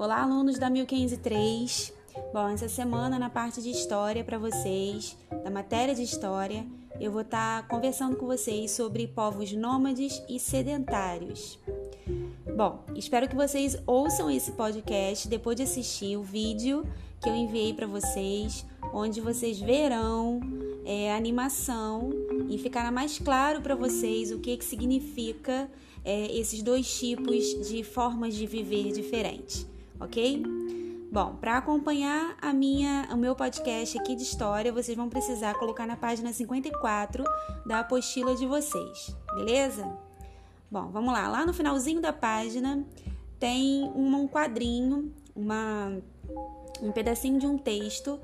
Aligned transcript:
Olá, 0.00 0.22
alunos 0.22 0.58
da 0.58 0.70
1503. 0.70 1.92
Bom, 2.32 2.48
essa 2.48 2.70
semana 2.70 3.18
na 3.18 3.28
parte 3.28 3.60
de 3.60 3.68
história 3.68 4.24
para 4.24 4.38
vocês, 4.38 5.14
da 5.44 5.50
matéria 5.50 5.94
de 5.94 6.02
história, 6.02 6.64
eu 6.98 7.12
vou 7.12 7.20
estar 7.20 7.60
tá 7.60 7.68
conversando 7.68 8.16
com 8.16 8.24
vocês 8.24 8.70
sobre 8.70 9.06
povos 9.06 9.52
nômades 9.52 10.22
e 10.26 10.40
sedentários. 10.40 11.58
Bom, 12.56 12.82
espero 12.94 13.28
que 13.28 13.36
vocês 13.36 13.76
ouçam 13.86 14.30
esse 14.30 14.52
podcast 14.52 15.28
depois 15.28 15.58
de 15.58 15.64
assistir 15.64 16.16
o 16.16 16.22
vídeo 16.22 16.82
que 17.20 17.28
eu 17.28 17.34
enviei 17.36 17.74
para 17.74 17.86
vocês, 17.86 18.64
onde 18.94 19.20
vocês 19.20 19.60
verão 19.60 20.40
é, 20.86 21.12
a 21.12 21.16
animação 21.18 22.08
e 22.48 22.56
ficará 22.56 22.90
mais 22.90 23.18
claro 23.18 23.60
para 23.60 23.74
vocês 23.74 24.32
o 24.32 24.38
que, 24.38 24.56
que 24.56 24.64
significa 24.64 25.70
é, 26.02 26.34
esses 26.34 26.62
dois 26.62 26.90
tipos 26.98 27.68
de 27.68 27.84
formas 27.84 28.34
de 28.34 28.46
viver 28.46 28.92
diferentes 28.92 29.68
ok? 30.00 30.42
Bom, 31.12 31.34
para 31.40 31.58
acompanhar 31.58 32.36
a 32.40 32.52
minha, 32.52 33.08
o 33.10 33.16
meu 33.16 33.34
podcast 33.34 33.98
aqui 33.98 34.14
de 34.14 34.22
história, 34.22 34.72
vocês 34.72 34.96
vão 34.96 35.08
precisar 35.08 35.54
colocar 35.54 35.84
na 35.84 35.96
página 35.96 36.32
54 36.32 37.24
da 37.66 37.80
apostila 37.80 38.36
de 38.36 38.46
vocês, 38.46 39.14
beleza? 39.34 39.92
Bom, 40.70 40.88
vamos 40.92 41.12
lá. 41.12 41.26
Lá 41.26 41.44
no 41.44 41.52
finalzinho 41.52 42.00
da 42.00 42.12
página 42.12 42.86
tem 43.40 43.90
um 43.92 44.28
quadrinho, 44.28 45.12
uma, 45.34 46.00
um 46.80 46.92
pedacinho 46.92 47.40
de 47.40 47.46
um 47.46 47.58
texto 47.58 48.20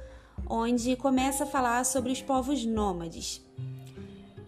onde 0.48 0.94
começa 0.94 1.42
a 1.42 1.46
falar 1.46 1.84
sobre 1.84 2.12
os 2.12 2.22
povos 2.22 2.64
nômades. 2.64 3.44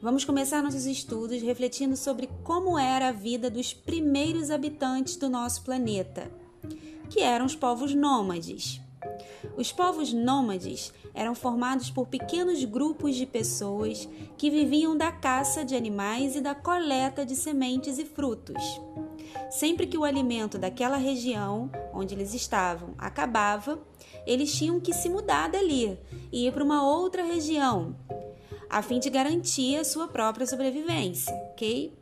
Vamos 0.00 0.24
começar 0.24 0.62
nossos 0.62 0.86
estudos 0.86 1.42
refletindo 1.42 1.96
sobre 1.96 2.28
como 2.44 2.78
era 2.78 3.08
a 3.08 3.12
vida 3.12 3.50
dos 3.50 3.74
primeiros 3.74 4.48
habitantes 4.48 5.16
do 5.16 5.28
nosso 5.28 5.64
planeta 5.64 6.30
que 7.08 7.20
eram 7.20 7.46
os 7.46 7.56
povos 7.56 7.94
nômades. 7.94 8.80
Os 9.56 9.72
povos 9.72 10.12
nômades 10.12 10.92
eram 11.14 11.34
formados 11.34 11.90
por 11.90 12.06
pequenos 12.06 12.64
grupos 12.64 13.16
de 13.16 13.26
pessoas 13.26 14.08
que 14.36 14.50
viviam 14.50 14.96
da 14.96 15.10
caça 15.10 15.64
de 15.64 15.74
animais 15.74 16.36
e 16.36 16.40
da 16.40 16.54
coleta 16.54 17.24
de 17.24 17.34
sementes 17.34 17.98
e 17.98 18.04
frutos. 18.04 18.62
Sempre 19.50 19.86
que 19.86 19.98
o 19.98 20.04
alimento 20.04 20.58
daquela 20.58 20.96
região 20.96 21.70
onde 21.92 22.14
eles 22.14 22.34
estavam 22.34 22.94
acabava, 22.98 23.78
eles 24.26 24.52
tinham 24.56 24.80
que 24.80 24.92
se 24.92 25.08
mudar 25.08 25.48
dali 25.48 25.98
e 26.30 26.46
ir 26.46 26.52
para 26.52 26.64
uma 26.64 26.86
outra 26.86 27.24
região, 27.24 27.96
a 28.68 28.82
fim 28.82 28.98
de 28.98 29.08
garantir 29.08 29.76
a 29.76 29.84
sua 29.84 30.06
própria 30.06 30.46
sobrevivência, 30.46 31.34
ok? 31.52 31.96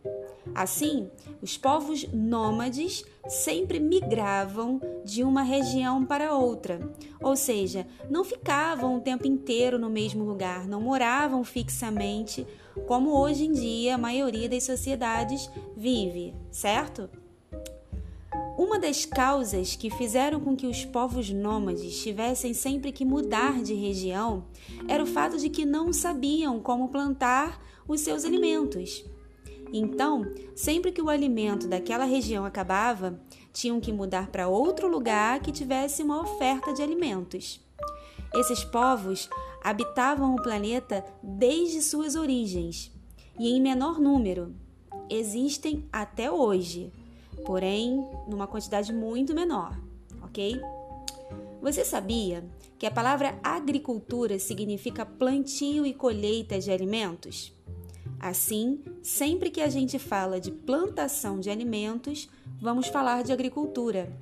Assim, 0.55 1.11
os 1.47 1.57
povos 1.57 2.05
nômades 2.13 3.05
sempre 3.29 3.79
migravam 3.79 4.81
de 5.05 5.23
uma 5.23 5.45
região 5.45 6.05
para 6.05 6.35
outra, 6.35 6.93
ou 7.23 7.37
seja, 7.37 7.87
não 8.11 8.25
ficavam 8.25 8.97
o 8.97 9.01
tempo 9.01 9.29
inteiro 9.29 9.79
no 9.79 9.89
mesmo 9.89 10.25
lugar, 10.25 10.67
não 10.67 10.81
moravam 10.81 11.45
fixamente 11.45 12.45
como 12.89 13.17
hoje 13.17 13.45
em 13.45 13.53
dia 13.53 13.95
a 13.95 13.99
maioria 13.99 14.49
das 14.49 14.65
sociedades 14.65 15.49
vive, 15.77 16.35
certo? 16.51 17.09
Uma 18.59 18.81
das 18.81 19.05
causas 19.05 19.77
que 19.77 19.89
fizeram 19.89 20.41
com 20.41 20.57
que 20.57 20.67
os 20.67 20.85
povos 20.85 21.31
nômades 21.31 22.03
tivessem 22.03 22.55
sempre 22.55 22.91
que 22.91 23.05
mudar 23.05 23.63
de 23.63 23.73
região 23.73 24.47
era 24.89 25.01
o 25.01 25.07
fato 25.07 25.39
de 25.39 25.49
que 25.49 25.65
não 25.65 25.93
sabiam 25.93 26.59
como 26.59 26.89
plantar 26.89 27.65
os 27.87 28.01
seus 28.01 28.25
alimentos. 28.25 29.05
Então, 29.73 30.25
sempre 30.55 30.93
que 30.93 31.03
o 31.03 31.09
alimento 31.09 31.67
daquela 31.67 32.05
região 32.05 32.45
acabava, 32.45 33.21
tinham 33.53 33.81
que 33.81 33.93
mudar 33.93 34.29
para 34.29 34.49
outro 34.49 34.89
lugar 34.89 35.41
que 35.41 35.53
tivesse 35.53 36.03
uma 36.03 36.21
oferta 36.21 36.73
de 36.73 36.83
alimentos. 36.83 37.61
Esses 38.35 38.65
povos 38.65 39.29
habitavam 39.63 40.35
o 40.35 40.43
planeta 40.43 41.05
desde 41.23 41.83
suas 41.83 42.15
origens 42.15 42.93
e 43.39 43.51
em 43.51 43.61
menor 43.61 43.99
número. 43.99 44.55
Existem 45.09 45.85
até 45.93 46.31
hoje, 46.31 46.93
porém 47.45 48.07
numa 48.29 48.47
quantidade 48.47 48.93
muito 48.93 49.35
menor, 49.35 49.79
ok? 50.23 50.61
Você 51.63 51.85
sabia 51.85 52.45
que 52.79 52.87
a 52.87 52.91
palavra 52.91 53.39
agricultura 53.43 54.39
significa 54.39 55.07
plantio 55.07 55.87
e 55.87 55.95
colheita 55.95 56.59
de 56.59 56.71
alimentos? 56.71 57.56
Assim, 58.27 58.83
sempre 59.05 59.51
que 59.51 59.61
a 59.61 59.69
gente 59.69 60.01
fala 60.01 60.41
de 60.41 60.51
plantação 60.51 61.39
de 61.39 61.49
alimentos, 61.49 62.29
vamos 62.61 62.89
falar 62.89 63.23
de 63.23 63.33
agricultura. 63.33 64.13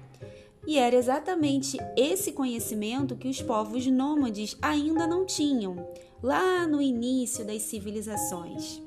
E 0.66 0.76
era 0.76 0.94
exatamente 0.94 1.78
esse 1.97 2.31
conhecimento 2.32 3.16
que 3.16 3.28
os 3.28 3.41
povos 3.41 3.87
nômades 3.87 4.59
ainda 4.60 5.06
não 5.06 5.25
tinham, 5.25 5.88
lá 6.22 6.66
no 6.66 6.82
início 6.82 7.47
das 7.47 7.62
civilizações. 7.62 8.82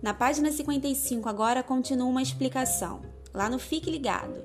Na 0.00 0.14
página 0.14 0.50
55 0.50 1.28
agora 1.28 1.62
continua 1.62 2.08
uma 2.08 2.22
explicação. 2.22 3.02
Lá 3.34 3.50
no 3.50 3.58
Fique 3.58 3.90
Ligado. 3.90 4.42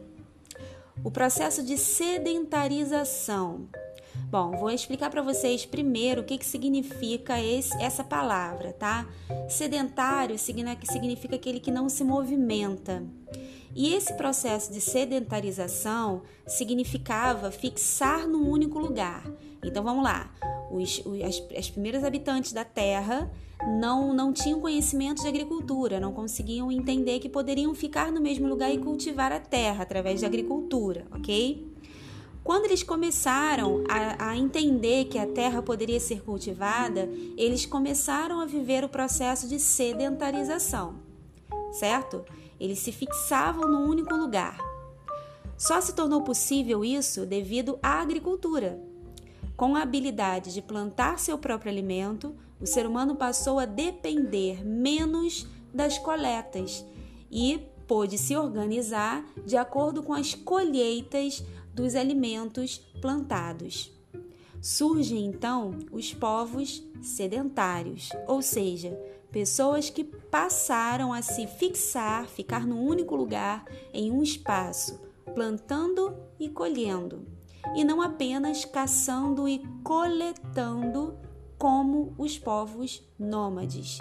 O 1.06 1.10
processo 1.10 1.64
de 1.64 1.78
sedentarização 1.78 3.70
Bom, 4.30 4.52
vou 4.52 4.70
explicar 4.70 5.10
para 5.10 5.22
vocês 5.22 5.66
primeiro 5.66 6.22
o 6.22 6.24
que, 6.24 6.38
que 6.38 6.46
significa 6.46 7.40
esse, 7.42 7.76
essa 7.82 8.04
palavra, 8.04 8.74
tá? 8.74 9.08
Sedentário 9.50 10.38
significa 10.38 11.36
aquele 11.36 11.60
que 11.60 11.72
não 11.72 11.90
se 11.90 12.04
movimenta. 12.04 13.04
E 13.76 13.94
esse 13.94 14.14
processo 14.14 14.72
de 14.72 14.82
sedentarização 14.82 16.24
significava 16.46 17.52
fixar 17.52 18.28
num 18.28 18.50
único 18.50 18.80
lugar. 18.80 19.24
Então 19.64 19.84
vamos 19.84 20.04
lá. 20.04 20.32
Os, 20.72 21.02
os 21.06 21.22
as, 21.22 21.44
as 21.58 21.70
primeiras 21.70 22.04
habitantes 22.04 22.54
da 22.54 22.66
Terra 22.66 23.32
não, 23.80 24.14
não 24.14 24.34
tinham 24.34 24.60
conhecimento 24.60 25.22
de 25.22 25.28
agricultura, 25.28 26.00
não 26.00 26.12
conseguiam 26.12 26.72
entender 26.72 27.20
que 27.20 27.30
poderiam 27.30 27.74
ficar 27.76 28.12
no 28.12 28.22
mesmo 28.22 28.48
lugar 28.48 28.74
e 28.74 28.78
cultivar 28.78 29.32
a 29.32 29.40
terra 29.40 29.84
através 29.84 30.22
da 30.22 30.28
agricultura, 30.28 31.06
ok? 31.12 31.68
Quando 32.44 32.66
eles 32.66 32.82
começaram 32.82 33.84
a, 33.88 34.30
a, 34.30 34.38
entender 34.38 35.06
que 35.06 35.20
a 35.20 35.28
terra 35.28 35.62
poderia 35.62 36.00
ser 36.00 36.24
cultivada, 36.24 37.08
eles 37.38 37.66
começaram 37.66 38.40
a 38.40 38.46
viver 38.46 38.84
o 38.84 38.90
processo 38.90 39.48
de 39.48 39.60
sedentarização, 39.60 40.96
certo? 41.72 42.26
Eles 42.60 42.80
se 42.80 42.92
fixavam 42.92 43.70
num 43.70 43.88
único 43.88 44.16
lugar. 44.16 44.58
Só 45.56 45.80
se 45.80 45.94
tornou 45.94 46.24
possível 46.24 46.84
isso 46.84 47.26
devido 47.28 47.78
à 47.84 48.02
agricultura. 48.02 48.82
Com 49.56 49.76
a 49.76 49.84
habilidade 49.84 50.52
de 50.52 50.62
plantar 50.64 51.20
seu 51.20 51.38
próprio 51.38 51.72
alimento, 51.72 52.36
o 52.60 52.66
ser 52.66 52.88
humano 52.88 53.16
passou 53.16 53.60
a 53.60 53.66
depender 53.66 54.66
menos 54.66 55.46
das 55.72 56.00
coletas 56.00 56.84
e 57.32 57.60
pôde 57.88 58.18
se 58.18 58.36
organizar 58.36 59.24
de 59.46 59.56
acordo 59.56 60.02
com 60.02 60.14
as 60.14 60.34
colheitas 60.34 61.44
dos 61.74 61.96
alimentos 61.96 62.78
plantados. 63.02 63.92
Surgem 64.62 65.26
então 65.26 65.78
os 65.92 66.14
povos 66.14 66.84
sedentários, 67.02 68.10
ou 68.28 68.42
seja, 68.42 68.92
pessoas 69.32 69.90
que 69.90 70.04
passaram 70.04 71.12
a 71.12 71.22
se 71.22 71.48
fixar, 71.48 72.28
ficar 72.28 72.68
num 72.68 72.86
único 72.86 73.16
lugar, 73.16 73.66
em 73.94 74.12
um 74.12 74.22
espaço, 74.22 75.00
plantando 75.34 76.16
e 76.40 76.50
colhendo, 76.50 77.26
e 77.76 77.84
não 77.84 78.02
apenas 78.02 78.66
caçando 78.66 79.48
e 79.48 79.64
coletando 79.84 81.18
como 81.62 82.16
os 82.18 82.40
povos 82.40 83.04
nômades. 83.20 84.00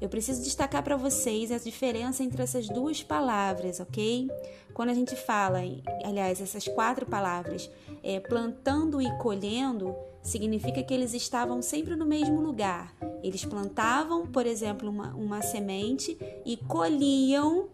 Eu 0.00 0.08
preciso 0.08 0.42
destacar 0.42 0.82
para 0.82 0.96
vocês 0.96 1.52
a 1.52 1.58
diferença 1.58 2.22
entre 2.22 2.42
essas 2.42 2.66
duas 2.70 3.02
palavras, 3.02 3.80
ok? 3.80 4.30
Quando 4.72 4.88
a 4.88 4.94
gente 4.94 5.14
fala, 5.14 5.58
aliás, 6.02 6.40
essas 6.40 6.66
quatro 6.68 7.04
palavras, 7.04 7.70
é, 8.02 8.18
plantando 8.18 8.98
e 8.98 9.18
colhendo, 9.18 9.94
significa 10.22 10.82
que 10.82 10.94
eles 10.94 11.12
estavam 11.12 11.60
sempre 11.60 11.94
no 11.96 12.06
mesmo 12.06 12.40
lugar. 12.40 12.96
Eles 13.22 13.44
plantavam, 13.44 14.26
por 14.26 14.46
exemplo, 14.46 14.88
uma, 14.88 15.14
uma 15.14 15.42
semente 15.42 16.16
e 16.46 16.56
colhiam 16.56 17.68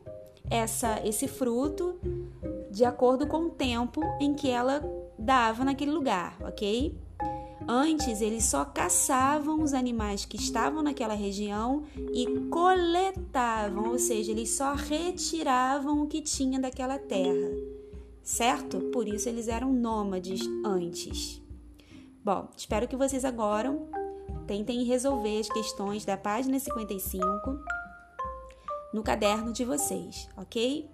essa, 0.51 1.01
esse 1.07 1.29
fruto 1.29 1.97
de 2.73 2.85
acordo 2.85 3.25
com 3.25 3.43
o 3.43 3.51
tempo 3.51 4.01
em 4.21 4.35
que 4.35 4.51
ela 4.51 4.83
dava 5.17 5.65
naquele 5.65 5.93
lugar, 5.93 6.37
ok? 6.43 7.07
Antes, 7.71 8.23
eles 8.23 8.45
só 8.45 8.65
caçavam 8.65 9.63
os 9.63 9.75
animais 9.75 10.25
que 10.25 10.39
estavam 10.39 10.83
naquela 10.83 11.13
região 11.13 11.85
e 12.15 12.27
coletavam, 12.49 13.91
ou 13.91 13.99
seja, 13.99 14.33
eles 14.33 14.49
só 14.49 14.73
retiravam 14.73 16.03
o 16.03 16.07
que 16.07 16.23
tinha 16.23 16.59
daquela 16.59 16.99
terra, 16.99 17.51
certo? 18.23 18.81
Por 18.91 19.07
isso 19.07 19.29
eles 19.29 19.49
eram 19.49 19.71
nômades 19.71 20.41
antes. 20.65 21.43
Bom, 22.25 22.49
espero 22.57 22.89
que 22.89 22.97
vocês 22.97 23.23
agora 23.23 23.79
tentem 24.47 24.83
resolver 24.85 25.39
as 25.39 25.51
questões 25.51 26.07
da 26.07 26.17
página 26.17 26.59
55 26.59 27.29
no 28.95 29.03
caderno 29.03 29.53
de 29.53 29.67
vocês, 29.67 30.27
ok? 30.39 30.89